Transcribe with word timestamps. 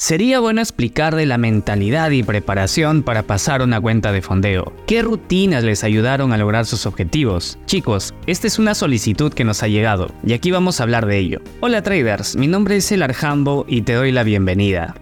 Sería 0.00 0.38
bueno 0.38 0.60
explicar 0.60 1.16
de 1.16 1.26
la 1.26 1.38
mentalidad 1.38 2.12
y 2.12 2.22
preparación 2.22 3.02
para 3.02 3.24
pasar 3.24 3.62
una 3.62 3.80
cuenta 3.80 4.12
de 4.12 4.22
fondeo. 4.22 4.72
¿Qué 4.86 5.02
rutinas 5.02 5.64
les 5.64 5.82
ayudaron 5.82 6.32
a 6.32 6.38
lograr 6.38 6.66
sus 6.66 6.86
objetivos? 6.86 7.58
Chicos, 7.66 8.14
esta 8.28 8.46
es 8.46 8.60
una 8.60 8.76
solicitud 8.76 9.32
que 9.34 9.42
nos 9.42 9.64
ha 9.64 9.66
llegado 9.66 10.12
y 10.24 10.34
aquí 10.34 10.52
vamos 10.52 10.78
a 10.78 10.84
hablar 10.84 11.04
de 11.06 11.18
ello. 11.18 11.40
Hola 11.58 11.82
traders, 11.82 12.36
mi 12.36 12.46
nombre 12.46 12.76
es 12.76 12.92
El 12.92 13.02
Arjambo 13.02 13.66
y 13.66 13.82
te 13.82 13.94
doy 13.94 14.12
la 14.12 14.22
bienvenida. 14.22 14.94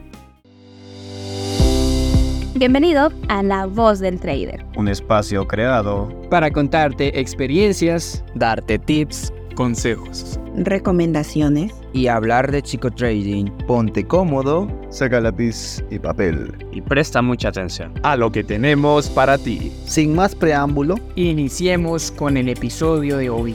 Bienvenido 2.55 3.13
a 3.29 3.43
La 3.43 3.67
Voz 3.67 3.99
del 3.99 4.19
Trader. 4.19 4.65
Un 4.77 4.89
espacio 4.89 5.47
creado 5.47 6.09
para 6.31 6.51
contarte 6.51 7.21
experiencias, 7.21 8.25
darte 8.35 8.79
tips, 8.79 9.31
consejos, 9.57 10.41
recomendaciones 10.57 11.75
y 11.97 12.09
hablar 12.09 12.53
de 12.53 12.63
chico 12.63 12.91
trading. 12.91 13.47
Ponte 13.67 14.07
cómodo, 14.07 14.69
saca 14.91 15.19
lápiz 15.19 15.83
y 15.91 15.99
papel 15.99 16.55
y 16.71 16.83
presta 16.83 17.23
mucha 17.23 17.49
atención 17.49 17.95
a 18.03 18.17
lo 18.17 18.31
que 18.31 18.45
tenemos 18.45 19.09
para 19.09 19.39
ti. 19.39 19.73
Sin 19.87 20.15
más 20.15 20.35
preámbulo, 20.35 20.97
iniciemos 21.15 22.11
con 22.11 22.37
el 22.37 22.51
episodio 22.51 23.17
de 23.17 23.31
hoy. 23.31 23.55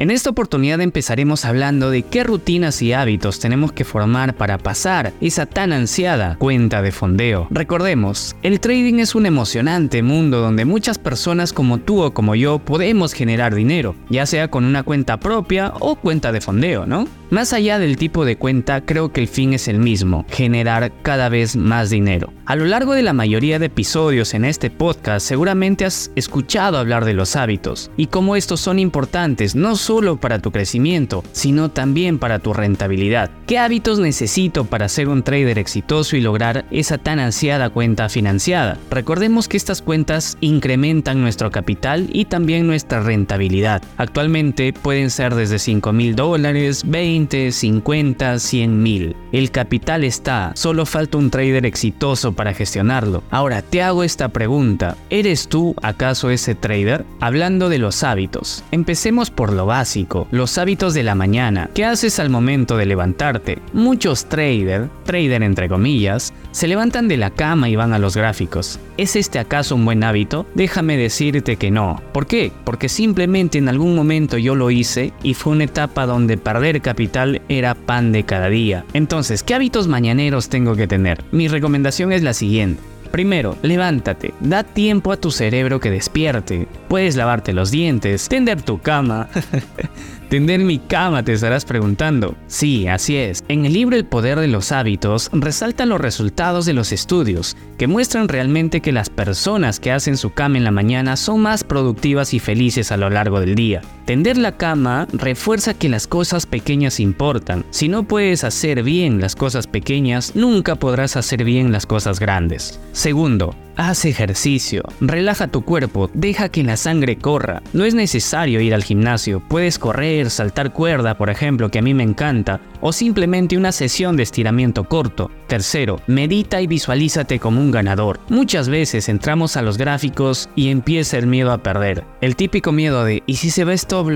En 0.00 0.10
esta 0.10 0.30
oportunidad 0.30 0.80
empezaremos 0.80 1.44
hablando 1.44 1.90
de 1.90 2.04
qué 2.04 2.24
rutinas 2.24 2.80
y 2.80 2.94
hábitos 2.94 3.38
tenemos 3.38 3.70
que 3.72 3.84
formar 3.84 4.34
para 4.34 4.56
pasar 4.56 5.12
esa 5.20 5.44
tan 5.44 5.74
ansiada 5.74 6.36
cuenta 6.38 6.80
de 6.80 6.90
fondeo. 6.90 7.48
Recordemos, 7.50 8.34
el 8.42 8.60
trading 8.60 9.00
es 9.00 9.14
un 9.14 9.26
emocionante 9.26 10.02
mundo 10.02 10.40
donde 10.40 10.64
muchas 10.64 10.98
personas 10.98 11.52
como 11.52 11.76
tú 11.80 12.00
o 12.00 12.14
como 12.14 12.34
yo 12.34 12.60
podemos 12.60 13.12
generar 13.12 13.54
dinero, 13.54 13.94
ya 14.08 14.24
sea 14.24 14.48
con 14.48 14.64
una 14.64 14.84
cuenta 14.84 15.20
propia 15.20 15.74
o 15.80 15.96
cuenta 15.96 16.32
de 16.32 16.40
fondeo, 16.40 16.86
¿no? 16.86 17.06
Más 17.30 17.52
allá 17.52 17.78
del 17.78 17.96
tipo 17.96 18.24
de 18.24 18.34
cuenta, 18.34 18.80
creo 18.80 19.12
que 19.12 19.20
el 19.20 19.28
fin 19.28 19.52
es 19.52 19.68
el 19.68 19.78
mismo, 19.78 20.26
generar 20.30 20.90
cada 21.02 21.28
vez 21.28 21.54
más 21.54 21.88
dinero. 21.88 22.32
A 22.44 22.56
lo 22.56 22.64
largo 22.64 22.94
de 22.94 23.04
la 23.04 23.12
mayoría 23.12 23.60
de 23.60 23.66
episodios 23.66 24.34
en 24.34 24.44
este 24.44 24.68
podcast 24.68 25.24
seguramente 25.24 25.84
has 25.84 26.10
escuchado 26.16 26.76
hablar 26.76 27.04
de 27.04 27.14
los 27.14 27.36
hábitos 27.36 27.92
y 27.96 28.08
cómo 28.08 28.34
estos 28.34 28.58
son 28.58 28.80
importantes 28.80 29.54
no 29.54 29.76
solo 29.76 30.18
para 30.18 30.40
tu 30.40 30.50
crecimiento, 30.50 31.22
sino 31.30 31.70
también 31.70 32.18
para 32.18 32.40
tu 32.40 32.52
rentabilidad. 32.52 33.30
¿Qué 33.46 33.58
hábitos 33.58 34.00
necesito 34.00 34.64
para 34.64 34.88
ser 34.88 35.08
un 35.08 35.22
trader 35.22 35.60
exitoso 35.60 36.16
y 36.16 36.20
lograr 36.20 36.64
esa 36.72 36.98
tan 36.98 37.20
ansiada 37.20 37.70
cuenta 37.70 38.08
financiada? 38.08 38.76
Recordemos 38.90 39.46
que 39.46 39.56
estas 39.56 39.82
cuentas 39.82 40.36
incrementan 40.40 41.20
nuestro 41.20 41.52
capital 41.52 42.08
y 42.12 42.24
también 42.24 42.66
nuestra 42.66 43.00
rentabilidad. 43.00 43.82
Actualmente 43.98 44.72
pueden 44.72 45.10
ser 45.10 45.36
desde 45.36 45.60
5 45.60 45.92
mil 45.92 46.16
dólares, 46.16 46.82
20 46.84 47.19
50, 47.28 48.38
100 48.38 48.82
mil. 48.82 49.16
El 49.32 49.50
capital 49.50 50.04
está, 50.04 50.52
solo 50.54 50.86
falta 50.86 51.18
un 51.18 51.30
trader 51.30 51.66
exitoso 51.66 52.32
para 52.32 52.54
gestionarlo. 52.54 53.22
Ahora, 53.30 53.62
te 53.62 53.82
hago 53.82 54.02
esta 54.02 54.28
pregunta. 54.28 54.96
¿Eres 55.10 55.48
tú 55.48 55.74
acaso 55.82 56.30
ese 56.30 56.54
trader? 56.54 57.04
Hablando 57.20 57.68
de 57.68 57.78
los 57.78 58.02
hábitos. 58.02 58.64
Empecemos 58.70 59.30
por 59.30 59.52
lo 59.52 59.66
básico, 59.66 60.26
los 60.30 60.56
hábitos 60.58 60.94
de 60.94 61.02
la 61.02 61.14
mañana. 61.14 61.70
¿Qué 61.74 61.84
haces 61.84 62.18
al 62.18 62.30
momento 62.30 62.76
de 62.76 62.86
levantarte? 62.86 63.58
Muchos 63.72 64.26
trader, 64.26 64.88
trader 65.04 65.42
entre 65.42 65.68
comillas, 65.68 66.32
se 66.52 66.68
levantan 66.68 67.08
de 67.08 67.16
la 67.16 67.30
cama 67.30 67.68
y 67.68 67.76
van 67.76 67.92
a 67.92 67.98
los 67.98 68.16
gráficos. 68.16 68.78
¿Es 68.96 69.16
este 69.16 69.38
acaso 69.38 69.74
un 69.74 69.84
buen 69.84 70.04
hábito? 70.04 70.46
Déjame 70.54 70.96
decirte 70.96 71.56
que 71.56 71.70
no. 71.70 72.02
¿Por 72.12 72.26
qué? 72.26 72.52
Porque 72.64 72.88
simplemente 72.88 73.58
en 73.58 73.68
algún 73.68 73.94
momento 73.94 74.38
yo 74.38 74.54
lo 74.54 74.70
hice 74.70 75.12
y 75.22 75.34
fue 75.34 75.52
una 75.52 75.64
etapa 75.64 76.06
donde 76.06 76.36
perder 76.36 76.80
capital 76.80 77.42
era 77.48 77.74
pan 77.74 78.12
de 78.12 78.24
cada 78.24 78.48
día. 78.48 78.84
Entonces, 78.92 79.42
¿qué 79.42 79.54
hábitos 79.54 79.88
mañaneros 79.88 80.48
tengo 80.48 80.76
que 80.76 80.86
tener? 80.86 81.24
Mi 81.32 81.48
recomendación 81.48 82.12
es 82.12 82.22
la 82.22 82.34
siguiente. 82.34 82.82
Primero, 83.10 83.56
levántate, 83.62 84.34
da 84.40 84.62
tiempo 84.62 85.10
a 85.10 85.16
tu 85.16 85.32
cerebro 85.32 85.80
que 85.80 85.90
despierte. 85.90 86.68
Puedes 86.88 87.16
lavarte 87.16 87.52
los 87.52 87.70
dientes, 87.70 88.28
tender 88.28 88.62
tu 88.62 88.80
cama. 88.80 89.28
Tender 90.30 90.60
mi 90.60 90.78
cama, 90.78 91.24
te 91.24 91.32
estarás 91.32 91.64
preguntando. 91.64 92.36
Sí, 92.46 92.86
así 92.86 93.16
es. 93.16 93.42
En 93.48 93.66
el 93.66 93.72
libro 93.72 93.96
El 93.96 94.04
poder 94.04 94.38
de 94.38 94.46
los 94.46 94.70
hábitos 94.70 95.28
resaltan 95.32 95.88
los 95.88 96.00
resultados 96.00 96.66
de 96.66 96.72
los 96.72 96.92
estudios, 96.92 97.56
que 97.76 97.88
muestran 97.88 98.28
realmente 98.28 98.80
que 98.80 98.92
las 98.92 99.10
personas 99.10 99.80
que 99.80 99.90
hacen 99.90 100.16
su 100.16 100.30
cama 100.30 100.58
en 100.58 100.62
la 100.62 100.70
mañana 100.70 101.16
son 101.16 101.40
más 101.40 101.64
productivas 101.64 102.32
y 102.32 102.38
felices 102.38 102.92
a 102.92 102.96
lo 102.96 103.10
largo 103.10 103.40
del 103.40 103.56
día. 103.56 103.82
Tender 104.04 104.38
la 104.38 104.56
cama 104.56 105.08
refuerza 105.12 105.74
que 105.74 105.88
las 105.88 106.06
cosas 106.06 106.46
pequeñas 106.46 107.00
importan. 107.00 107.64
Si 107.70 107.88
no 107.88 108.04
puedes 108.04 108.44
hacer 108.44 108.84
bien 108.84 109.20
las 109.20 109.34
cosas 109.34 109.66
pequeñas, 109.66 110.36
nunca 110.36 110.76
podrás 110.76 111.16
hacer 111.16 111.42
bien 111.42 111.72
las 111.72 111.86
cosas 111.86 112.20
grandes. 112.20 112.78
Segundo, 112.92 113.56
Haz 113.82 114.04
ejercicio, 114.04 114.82
relaja 115.00 115.48
tu 115.48 115.62
cuerpo, 115.62 116.10
deja 116.12 116.50
que 116.50 116.62
la 116.62 116.76
sangre 116.76 117.16
corra. 117.16 117.62
No 117.72 117.86
es 117.86 117.94
necesario 117.94 118.60
ir 118.60 118.74
al 118.74 118.84
gimnasio, 118.84 119.40
puedes 119.40 119.78
correr, 119.78 120.28
saltar 120.28 120.74
cuerda, 120.74 121.16
por 121.16 121.30
ejemplo, 121.30 121.70
que 121.70 121.78
a 121.78 121.82
mí 121.82 121.94
me 121.94 122.02
encanta, 122.02 122.60
o 122.80 122.92
simplemente 122.92 123.56
una 123.56 123.72
sesión 123.72 124.16
de 124.16 124.22
estiramiento 124.22 124.84
corto. 124.84 125.30
Tercero, 125.46 126.00
medita 126.06 126.60
y 126.60 126.66
visualízate 126.66 127.38
como 127.38 127.60
un 127.60 127.70
ganador. 127.70 128.20
Muchas 128.28 128.68
veces 128.68 129.08
entramos 129.08 129.56
a 129.56 129.62
los 129.62 129.76
gráficos 129.76 130.48
y 130.54 130.68
empieza 130.68 131.18
el 131.18 131.26
miedo 131.26 131.52
a 131.52 131.62
perder. 131.62 132.04
El 132.20 132.36
típico 132.36 132.72
miedo 132.72 133.04
de 133.04 133.22
¿y 133.26 133.36
si 133.36 133.50
se 133.50 133.64
va 133.64 133.72
stop 133.72 134.08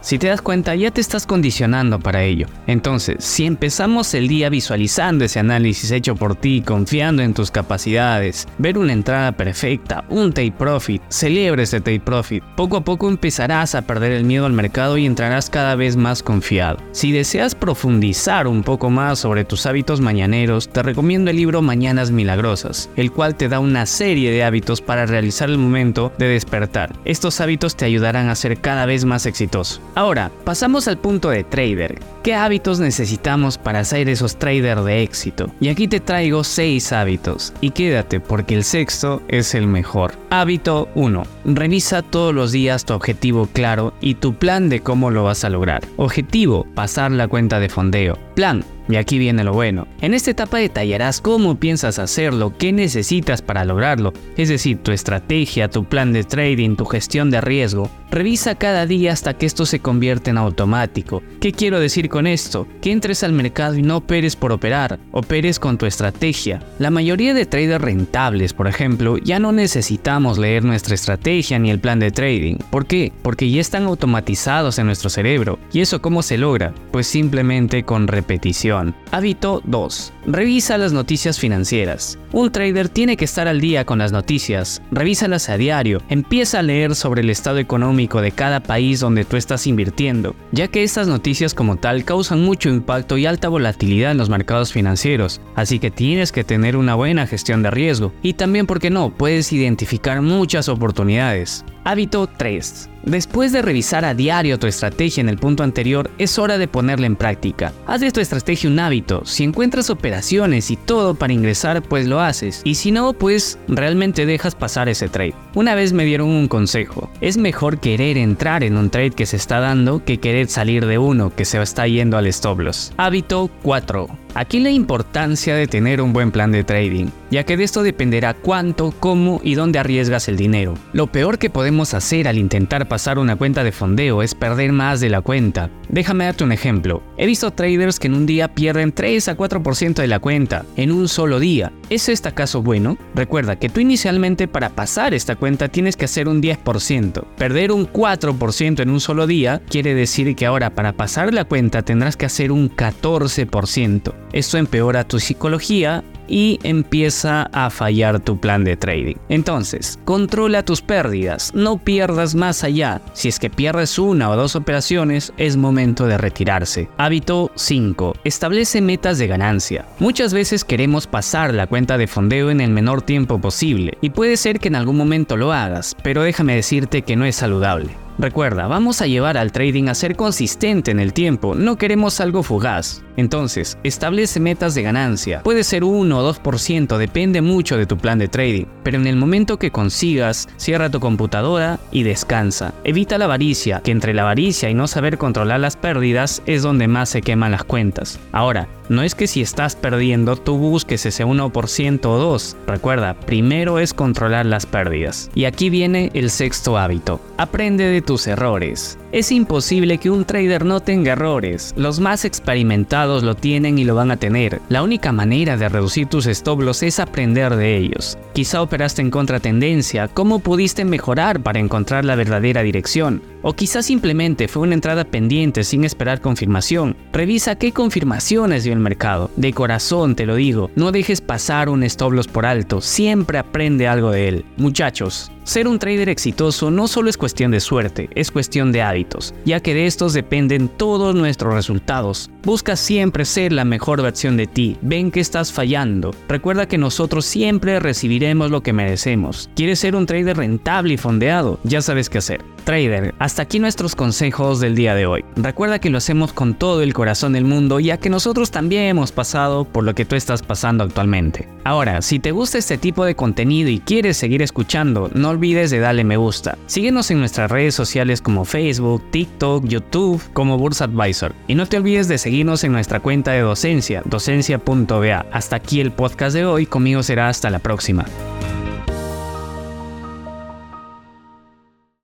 Si 0.00 0.18
te 0.18 0.28
das 0.28 0.42
cuenta 0.42 0.74
ya 0.74 0.90
te 0.90 1.00
estás 1.00 1.26
condicionando 1.26 1.98
para 1.98 2.22
ello. 2.22 2.46
Entonces, 2.66 3.24
si 3.24 3.46
empezamos 3.46 4.14
el 4.14 4.28
día 4.28 4.50
visualizando 4.50 5.24
ese 5.24 5.38
análisis 5.38 5.90
hecho 5.90 6.14
por 6.14 6.34
ti, 6.34 6.62
confiando 6.62 7.22
en 7.22 7.34
tus 7.34 7.50
capacidades, 7.50 8.46
ver 8.58 8.78
una 8.78 8.92
entrada 8.92 9.32
perfecta, 9.32 10.04
un 10.08 10.32
take 10.32 10.52
profit, 10.52 11.02
celebre 11.08 11.64
ese 11.64 11.80
take 11.80 12.00
profit. 12.00 12.44
Poco 12.56 12.76
a 12.76 12.84
poco 12.84 13.08
empezarás 13.08 13.74
a 13.74 13.82
perder 13.82 14.12
el 14.12 14.24
miedo 14.24 14.46
al 14.46 14.52
mercado 14.52 14.96
y 14.98 15.06
entrarás 15.06 15.50
cada 15.50 15.74
vez 15.74 15.96
más 15.96 16.22
confiado. 16.22 16.78
Si 16.92 17.10
deseas 17.10 17.54
profundizar 17.54 18.11
un 18.46 18.62
poco 18.62 18.90
más 18.90 19.18
sobre 19.18 19.44
tus 19.44 19.64
hábitos 19.64 20.00
mañaneros, 20.00 20.68
te 20.68 20.82
recomiendo 20.82 21.30
el 21.30 21.36
libro 21.36 21.62
Mañanas 21.62 22.10
Milagrosas, 22.10 22.90
el 22.96 23.10
cual 23.10 23.36
te 23.36 23.48
da 23.48 23.58
una 23.58 23.86
serie 23.86 24.30
de 24.30 24.44
hábitos 24.44 24.82
para 24.82 25.06
realizar 25.06 25.48
el 25.48 25.56
momento 25.56 26.12
de 26.18 26.28
despertar. 26.28 26.94
Estos 27.04 27.40
hábitos 27.40 27.74
te 27.74 27.86
ayudarán 27.86 28.28
a 28.28 28.34
ser 28.34 28.58
cada 28.58 28.84
vez 28.84 29.04
más 29.06 29.24
exitoso. 29.24 29.80
Ahora, 29.94 30.30
pasamos 30.44 30.88
al 30.88 30.98
punto 30.98 31.30
de 31.30 31.42
trader. 31.42 32.00
¿Qué 32.22 32.34
hábitos 32.34 32.78
necesitamos 32.78 33.58
para 33.58 33.82
ser 33.82 34.08
esos 34.08 34.36
traders 34.36 34.84
de 34.84 35.02
éxito? 35.02 35.50
Y 35.58 35.68
aquí 35.68 35.88
te 35.88 35.98
traigo 35.98 36.44
6 36.44 36.92
hábitos. 36.92 37.52
Y 37.60 37.70
quédate 37.70 38.20
porque 38.20 38.54
el 38.54 38.62
sexto 38.62 39.22
es 39.26 39.54
el 39.54 39.66
mejor. 39.66 40.12
Hábito 40.30 40.88
1. 40.94 41.22
Revisa 41.46 42.02
todos 42.02 42.32
los 42.32 42.52
días 42.52 42.84
tu 42.84 42.94
objetivo 42.94 43.48
claro 43.52 43.91
y 44.02 44.16
tu 44.16 44.34
plan 44.34 44.68
de 44.68 44.80
cómo 44.80 45.10
lo 45.10 45.24
vas 45.24 45.44
a 45.44 45.48
lograr. 45.48 45.82
Objetivo, 45.96 46.66
pasar 46.74 47.10
la 47.12 47.28
cuenta 47.28 47.60
de 47.60 47.70
fondeo. 47.70 48.18
Plan, 48.34 48.62
y 48.88 48.96
aquí 48.96 49.18
viene 49.18 49.44
lo 49.44 49.52
bueno. 49.52 49.86
En 50.00 50.14
esta 50.14 50.30
etapa 50.30 50.58
detallarás 50.58 51.20
cómo 51.20 51.56
piensas 51.56 51.98
hacerlo, 51.98 52.54
qué 52.58 52.72
necesitas 52.72 53.42
para 53.42 53.64
lograrlo, 53.64 54.12
es 54.36 54.48
decir, 54.48 54.78
tu 54.78 54.92
estrategia, 54.92 55.68
tu 55.68 55.84
plan 55.84 56.12
de 56.12 56.24
trading, 56.24 56.76
tu 56.76 56.84
gestión 56.84 57.30
de 57.30 57.40
riesgo. 57.40 57.90
Revisa 58.10 58.56
cada 58.56 58.84
día 58.84 59.12
hasta 59.12 59.34
que 59.34 59.46
esto 59.46 59.64
se 59.64 59.80
convierta 59.80 60.30
en 60.30 60.36
automático. 60.36 61.22
¿Qué 61.40 61.52
quiero 61.52 61.80
decir 61.80 62.10
con 62.10 62.26
esto? 62.26 62.66
Que 62.82 62.92
entres 62.92 63.22
al 63.22 63.32
mercado 63.32 63.74
y 63.76 63.82
no 63.82 63.96
operes 63.96 64.36
por 64.36 64.52
operar, 64.52 64.98
operes 65.12 65.58
con 65.58 65.78
tu 65.78 65.86
estrategia. 65.86 66.60
La 66.78 66.90
mayoría 66.90 67.32
de 67.32 67.46
traders 67.46 67.82
rentables, 67.82 68.52
por 68.52 68.68
ejemplo, 68.68 69.16
ya 69.16 69.38
no 69.38 69.52
necesitamos 69.52 70.36
leer 70.36 70.62
nuestra 70.62 70.94
estrategia 70.94 71.58
ni 71.58 71.70
el 71.70 71.80
plan 71.80 72.00
de 72.00 72.10
trading. 72.10 72.56
¿Por 72.70 72.86
qué? 72.86 73.12
Porque 73.22 73.50
ya 73.50 73.62
están 73.62 73.84
automatizados 73.84 74.78
en 74.78 74.86
nuestro 74.86 75.08
cerebro. 75.08 75.58
¿Y 75.72 75.80
eso 75.80 76.02
cómo 76.02 76.22
se 76.22 76.36
logra? 76.36 76.74
Pues 76.90 77.06
simplemente 77.06 77.84
con 77.84 78.08
repetición. 78.08 78.71
Hábito 79.10 79.60
2. 79.64 80.12
Revisa 80.26 80.78
las 80.78 80.92
noticias 80.92 81.38
financieras. 81.38 82.18
Un 82.32 82.50
trader 82.50 82.88
tiene 82.88 83.16
que 83.16 83.24
estar 83.24 83.48
al 83.48 83.60
día 83.60 83.84
con 83.84 83.98
las 83.98 84.12
noticias. 84.12 84.80
Revísalas 84.90 85.48
a 85.48 85.56
diario. 85.56 86.00
Empieza 86.08 86.60
a 86.60 86.62
leer 86.62 86.94
sobre 86.94 87.22
el 87.22 87.30
estado 87.30 87.58
económico 87.58 88.20
de 88.22 88.32
cada 88.32 88.60
país 88.60 89.00
donde 89.00 89.24
tú 89.24 89.36
estás 89.36 89.66
invirtiendo, 89.66 90.34
ya 90.52 90.68
que 90.68 90.82
estas 90.82 91.08
noticias 91.08 91.54
como 91.54 91.76
tal 91.76 92.04
causan 92.04 92.42
mucho 92.42 92.68
impacto 92.68 93.18
y 93.18 93.26
alta 93.26 93.48
volatilidad 93.48 94.12
en 94.12 94.18
los 94.18 94.30
mercados 94.30 94.72
financieros. 94.72 95.40
Así 95.54 95.78
que 95.78 95.90
tienes 95.90 96.32
que 96.32 96.44
tener 96.44 96.76
una 96.76 96.94
buena 96.94 97.26
gestión 97.26 97.62
de 97.62 97.70
riesgo. 97.70 98.12
Y 98.22 98.34
también, 98.34 98.66
porque 98.66 98.90
no, 98.90 99.10
puedes 99.10 99.52
identificar 99.52 100.22
muchas 100.22 100.68
oportunidades. 100.68 101.64
Hábito 101.84 102.28
3. 102.28 102.91
Después 103.02 103.52
de 103.52 103.62
revisar 103.62 104.04
a 104.04 104.14
diario 104.14 104.58
tu 104.58 104.66
estrategia 104.66 105.20
en 105.20 105.28
el 105.28 105.38
punto 105.38 105.64
anterior, 105.64 106.10
es 106.18 106.38
hora 106.38 106.58
de 106.58 106.68
ponerla 106.68 107.06
en 107.06 107.16
práctica. 107.16 107.72
Haz 107.86 108.00
de 108.00 108.12
tu 108.12 108.20
estrategia 108.20 108.70
un 108.70 108.78
hábito. 108.78 109.22
Si 109.24 109.42
encuentras 109.42 109.90
operaciones 109.90 110.70
y 110.70 110.76
todo 110.76 111.16
para 111.16 111.32
ingresar, 111.32 111.82
pues 111.82 112.06
lo 112.06 112.20
haces. 112.20 112.60
Y 112.64 112.76
si 112.76 112.92
no, 112.92 113.12
pues 113.12 113.58
realmente 113.66 114.24
dejas 114.24 114.54
pasar 114.54 114.88
ese 114.88 115.08
trade. 115.08 115.34
Una 115.54 115.74
vez 115.74 115.92
me 115.92 116.04
dieron 116.04 116.28
un 116.28 116.46
consejo. 116.46 117.10
Es 117.20 117.36
mejor 117.36 117.80
querer 117.80 118.16
entrar 118.16 118.62
en 118.62 118.76
un 118.76 118.88
trade 118.88 119.10
que 119.10 119.26
se 119.26 119.36
está 119.36 119.58
dando 119.58 120.04
que 120.04 120.18
querer 120.18 120.48
salir 120.48 120.86
de 120.86 120.98
uno 120.98 121.34
que 121.34 121.44
se 121.44 121.60
está 121.60 121.88
yendo 121.88 122.16
al 122.16 122.26
stop. 122.28 122.52
Hábito 122.98 123.50
4. 123.62 124.21
Aquí 124.34 124.60
la 124.60 124.70
importancia 124.70 125.54
de 125.54 125.66
tener 125.66 126.00
un 126.00 126.14
buen 126.14 126.30
plan 126.30 126.52
de 126.52 126.64
trading, 126.64 127.08
ya 127.30 127.44
que 127.44 127.58
de 127.58 127.64
esto 127.64 127.82
dependerá 127.82 128.32
cuánto, 128.32 128.94
cómo 128.98 129.42
y 129.44 129.54
dónde 129.54 129.78
arriesgas 129.78 130.26
el 130.28 130.38
dinero. 130.38 130.74
Lo 130.94 131.06
peor 131.06 131.38
que 131.38 131.50
podemos 131.50 131.92
hacer 131.92 132.26
al 132.26 132.38
intentar 132.38 132.88
pasar 132.88 133.18
una 133.18 133.36
cuenta 133.36 133.62
de 133.62 133.72
fondeo 133.72 134.22
es 134.22 134.34
perder 134.34 134.72
más 134.72 135.00
de 135.00 135.10
la 135.10 135.20
cuenta. 135.20 135.68
Déjame 135.90 136.24
darte 136.24 136.44
un 136.44 136.52
ejemplo. 136.52 137.02
He 137.18 137.26
visto 137.26 137.50
traders 137.50 137.98
que 137.98 138.06
en 138.06 138.14
un 138.14 138.24
día 138.24 138.48
pierden 138.48 138.92
3 138.92 139.28
a 139.28 139.36
4% 139.36 139.94
de 139.96 140.08
la 140.08 140.18
cuenta, 140.18 140.64
en 140.76 140.92
un 140.92 141.08
solo 141.08 141.38
día. 141.38 141.70
¿Es 141.90 142.08
este 142.08 142.30
acaso 142.30 142.62
bueno? 142.62 142.96
Recuerda 143.14 143.56
que 143.56 143.68
tú 143.68 143.80
inicialmente 143.80 144.48
para 144.48 144.70
pasar 144.70 145.12
esta 145.12 145.36
cuenta 145.36 145.68
tienes 145.68 145.94
que 145.96 146.06
hacer 146.06 146.26
un 146.26 146.40
10%. 146.40 147.24
Perder 147.36 147.70
un 147.70 147.86
4% 147.86 148.80
en 148.80 148.88
un 148.88 149.00
solo 149.00 149.26
día 149.26 149.60
quiere 149.68 149.94
decir 149.94 150.34
que 150.34 150.46
ahora 150.46 150.70
para 150.70 150.94
pasar 150.94 151.34
la 151.34 151.44
cuenta 151.44 151.82
tendrás 151.82 152.16
que 152.16 152.24
hacer 152.24 152.50
un 152.50 152.74
14%. 152.74 154.21
Esto 154.32 154.58
empeora 154.58 155.04
tu 155.04 155.20
psicología 155.20 156.02
y 156.28 156.58
empieza 156.62 157.42
a 157.52 157.68
fallar 157.68 158.20
tu 158.20 158.38
plan 158.40 158.64
de 158.64 158.76
trading. 158.76 159.16
Entonces, 159.28 159.98
controla 160.04 160.64
tus 160.64 160.80
pérdidas, 160.80 161.52
no 161.54 161.78
pierdas 161.78 162.34
más 162.34 162.64
allá. 162.64 163.02
Si 163.12 163.28
es 163.28 163.38
que 163.38 163.50
pierdes 163.50 163.98
una 163.98 164.30
o 164.30 164.36
dos 164.36 164.56
operaciones, 164.56 165.32
es 165.36 165.56
momento 165.56 166.06
de 166.06 166.16
retirarse. 166.16 166.88
Hábito 166.96 167.50
5. 167.54 168.16
Establece 168.24 168.80
metas 168.80 169.18
de 169.18 169.26
ganancia. 169.26 169.84
Muchas 169.98 170.32
veces 170.32 170.64
queremos 170.64 171.06
pasar 171.06 171.52
la 171.52 171.66
cuenta 171.66 171.98
de 171.98 172.06
fondeo 172.06 172.50
en 172.50 172.60
el 172.60 172.70
menor 172.70 173.02
tiempo 173.02 173.40
posible, 173.40 173.98
y 174.00 174.10
puede 174.10 174.36
ser 174.36 174.58
que 174.58 174.68
en 174.68 174.76
algún 174.76 174.96
momento 174.96 175.36
lo 175.36 175.52
hagas, 175.52 175.96
pero 176.02 176.22
déjame 176.22 176.54
decirte 176.54 177.02
que 177.02 177.16
no 177.16 177.24
es 177.24 177.36
saludable. 177.36 178.01
Recuerda, 178.18 178.66
vamos 178.66 179.00
a 179.00 179.06
llevar 179.06 179.36
al 179.36 179.52
trading 179.52 179.88
a 179.88 179.94
ser 179.94 180.16
consistente 180.16 180.90
en 180.90 181.00
el 181.00 181.12
tiempo, 181.12 181.54
no 181.54 181.76
queremos 181.76 182.20
algo 182.20 182.42
fugaz. 182.42 183.02
Entonces, 183.16 183.78
establece 183.82 184.40
metas 184.40 184.74
de 184.74 184.82
ganancia. 184.82 185.42
Puede 185.42 185.64
ser 185.64 185.84
1 185.84 186.18
o 186.18 186.34
2%, 186.34 186.96
depende 186.96 187.42
mucho 187.42 187.76
de 187.76 187.86
tu 187.86 187.98
plan 187.98 188.18
de 188.18 188.28
trading, 188.28 188.64
pero 188.82 188.96
en 188.96 189.06
el 189.06 189.16
momento 189.16 189.58
que 189.58 189.70
consigas, 189.70 190.48
cierra 190.56 190.90
tu 190.90 191.00
computadora 191.00 191.78
y 191.90 192.02
descansa. 192.04 192.72
Evita 192.84 193.18
la 193.18 193.26
avaricia, 193.26 193.80
que 193.82 193.90
entre 193.90 194.14
la 194.14 194.22
avaricia 194.22 194.70
y 194.70 194.74
no 194.74 194.86
saber 194.86 195.18
controlar 195.18 195.60
las 195.60 195.76
pérdidas 195.76 196.42
es 196.46 196.62
donde 196.62 196.88
más 196.88 197.08
se 197.08 197.22
queman 197.22 197.52
las 197.52 197.64
cuentas. 197.64 198.18
Ahora, 198.32 198.68
no 198.92 199.02
es 199.02 199.14
que 199.14 199.26
si 199.26 199.42
estás 199.42 199.74
perdiendo 199.74 200.36
tú 200.36 200.56
busques 200.58 201.04
ese 201.06 201.24
1% 201.24 202.04
o 202.04 202.36
2%. 202.36 202.56
Recuerda, 202.66 203.14
primero 203.14 203.78
es 203.78 203.94
controlar 203.94 204.46
las 204.46 204.66
pérdidas. 204.66 205.30
Y 205.34 205.46
aquí 205.46 205.70
viene 205.70 206.10
el 206.14 206.30
sexto 206.30 206.78
hábito. 206.78 207.20
Aprende 207.38 207.84
de 207.84 208.02
tus 208.02 208.26
errores. 208.26 208.98
Es 209.12 209.30
imposible 209.30 209.98
que 209.98 210.08
un 210.08 210.24
trader 210.24 210.64
no 210.64 210.80
tenga 210.80 211.12
errores. 211.12 211.74
Los 211.76 212.00
más 212.00 212.24
experimentados 212.24 213.22
lo 213.22 213.34
tienen 213.34 213.78
y 213.78 213.84
lo 213.84 213.94
van 213.94 214.10
a 214.10 214.16
tener. 214.16 214.62
La 214.70 214.82
única 214.82 215.12
manera 215.12 215.58
de 215.58 215.68
reducir 215.68 216.06
tus 216.06 216.24
stop 216.24 216.62
loss 216.62 216.82
es 216.82 216.98
aprender 216.98 217.54
de 217.56 217.76
ellos. 217.76 218.16
Quizá 218.32 218.62
operaste 218.62 219.02
en 219.02 219.10
contratendencia, 219.10 220.08
¿cómo 220.08 220.38
pudiste 220.38 220.86
mejorar 220.86 221.42
para 221.42 221.58
encontrar 221.58 222.06
la 222.06 222.14
verdadera 222.14 222.62
dirección? 222.62 223.22
O 223.42 223.52
quizá 223.52 223.82
simplemente 223.82 224.48
fue 224.48 224.62
una 224.62 224.74
entrada 224.74 225.04
pendiente 225.04 225.62
sin 225.62 225.84
esperar 225.84 226.22
confirmación. 226.22 226.96
Revisa 227.12 227.56
qué 227.56 227.72
confirmaciones 227.72 228.64
dio 228.64 228.72
el 228.72 228.78
mercado. 228.78 229.30
De 229.36 229.52
corazón 229.52 230.14
te 230.14 230.24
lo 230.24 230.36
digo, 230.36 230.70
no 230.74 230.90
dejes 230.90 231.20
pasar 231.20 231.68
un 231.68 231.82
stop 231.82 232.12
por 232.32 232.46
alto, 232.46 232.80
siempre 232.80 233.36
aprende 233.36 233.88
algo 233.88 234.10
de 234.10 234.28
él. 234.28 234.44
Muchachos, 234.56 235.30
ser 235.44 235.68
un 235.68 235.78
trader 235.78 236.08
exitoso 236.08 236.70
no 236.70 236.88
solo 236.88 237.10
es 237.10 237.16
cuestión 237.16 237.50
de 237.50 237.60
suerte, 237.60 238.08
es 238.14 238.30
cuestión 238.30 238.72
de 238.72 238.82
hábitos, 238.82 239.34
ya 239.44 239.60
que 239.60 239.74
de 239.74 239.86
estos 239.86 240.12
dependen 240.12 240.68
todos 240.68 241.14
nuestros 241.14 241.54
resultados. 241.54 242.30
Busca 242.44 242.76
siempre 242.76 243.24
ser 243.24 243.52
la 243.52 243.64
mejor 243.64 244.02
versión 244.02 244.36
de 244.36 244.46
ti, 244.46 244.76
ven 244.82 245.10
que 245.10 245.20
estás 245.20 245.52
fallando. 245.52 246.14
Recuerda 246.28 246.66
que 246.66 246.78
nosotros 246.78 247.24
siempre 247.24 247.80
recibiremos 247.80 248.50
lo 248.50 248.62
que 248.62 248.72
merecemos. 248.72 249.50
¿Quieres 249.54 249.78
ser 249.78 249.96
un 249.96 250.06
trader 250.06 250.36
rentable 250.36 250.94
y 250.94 250.96
fondeado? 250.96 251.58
Ya 251.64 251.82
sabes 251.82 252.08
qué 252.08 252.18
hacer. 252.18 252.44
Trader, 252.62 253.14
hasta 253.18 253.42
aquí 253.42 253.58
nuestros 253.58 253.94
consejos 253.94 254.60
del 254.60 254.74
día 254.74 254.94
de 254.94 255.06
hoy. 255.06 255.24
Recuerda 255.36 255.78
que 255.78 255.90
lo 255.90 255.98
hacemos 255.98 256.32
con 256.32 256.54
todo 256.54 256.82
el 256.82 256.94
corazón 256.94 257.34
del 257.34 257.44
mundo, 257.44 257.80
ya 257.80 257.98
que 257.98 258.10
nosotros 258.10 258.50
también 258.50 258.84
hemos 258.84 259.12
pasado 259.12 259.64
por 259.64 259.84
lo 259.84 259.94
que 259.94 260.04
tú 260.04 260.16
estás 260.16 260.42
pasando 260.42 260.84
actualmente. 260.84 261.48
Ahora, 261.64 262.02
si 262.02 262.18
te 262.18 262.32
gusta 262.32 262.58
este 262.58 262.78
tipo 262.78 263.04
de 263.04 263.14
contenido 263.14 263.70
y 263.70 263.78
quieres 263.78 264.16
seguir 264.16 264.42
escuchando, 264.42 265.10
no 265.14 265.30
olvides 265.30 265.70
de 265.70 265.78
darle 265.78 266.04
me 266.04 266.16
gusta. 266.16 266.58
Síguenos 266.66 267.10
en 267.10 267.20
nuestras 267.20 267.50
redes 267.50 267.74
sociales 267.74 268.20
como 268.20 268.44
Facebook, 268.44 269.02
TikTok, 269.10 269.66
YouTube, 269.66 270.22
como 270.32 270.58
Bursa 270.58 270.84
Advisor. 270.84 271.34
Y 271.46 271.54
no 271.54 271.66
te 271.66 271.76
olvides 271.76 272.08
de 272.08 272.18
seguirnos 272.18 272.64
en 272.64 272.72
nuestra 272.72 273.00
cuenta 273.00 273.32
de 273.32 273.40
docencia, 273.40 274.02
docencia.ba. 274.04 275.26
Hasta 275.30 275.56
aquí 275.56 275.80
el 275.80 275.92
podcast 275.92 276.34
de 276.34 276.44
hoy, 276.44 276.66
conmigo 276.66 277.02
será 277.02 277.28
hasta 277.28 277.50
la 277.50 277.58
próxima. 277.58 278.04